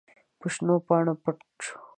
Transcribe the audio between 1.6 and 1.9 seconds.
شول.